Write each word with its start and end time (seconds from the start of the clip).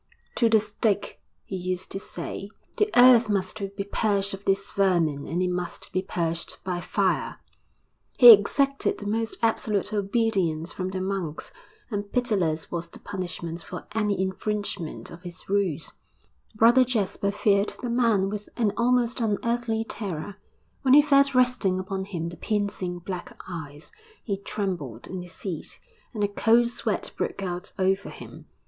'To 0.33 0.49
the 0.49 0.59
stake!' 0.59 1.21
he 1.45 1.55
used 1.55 1.91
to 1.91 1.99
say. 1.99 2.49
'The 2.77 2.89
earth 2.99 3.29
must 3.29 3.59
be 3.77 3.83
purged 3.83 4.33
of 4.33 4.43
this 4.45 4.71
vermin, 4.71 5.27
and 5.27 5.43
it 5.43 5.49
must 5.51 5.93
be 5.93 6.01
purged 6.01 6.57
by 6.63 6.81
fire.' 6.81 7.39
He 8.17 8.31
exacted 8.33 8.97
the 8.97 9.05
most 9.05 9.37
absolute 9.43 9.93
obedience 9.93 10.73
from 10.73 10.89
the 10.89 11.01
monks, 11.01 11.51
and 11.91 12.11
pitiless 12.11 12.71
was 12.71 12.89
the 12.89 12.97
punishment 12.97 13.61
for 13.61 13.85
any 13.91 14.19
infringement 14.19 15.11
of 15.11 15.21
his 15.21 15.47
rules.... 15.47 15.93
Brother 16.55 16.83
Jasper 16.83 17.29
feared 17.29 17.75
the 17.83 17.91
man 17.91 18.27
with 18.27 18.49
an 18.57 18.71
almost 18.75 19.21
unearthly 19.21 19.83
terror; 19.87 20.37
when 20.81 20.95
he 20.95 21.03
felt 21.03 21.35
resting 21.35 21.79
upon 21.79 22.05
him 22.05 22.29
the 22.29 22.37
piercing 22.37 22.97
black 22.97 23.37
eyes, 23.47 23.91
he 24.23 24.35
trembled 24.35 25.05
in 25.05 25.21
his 25.21 25.33
seat, 25.33 25.79
and 26.11 26.23
a 26.23 26.27
cold 26.27 26.69
sweat 26.71 27.11
broke 27.17 27.43
out 27.43 27.71
over 27.77 28.09
him. 28.09 28.47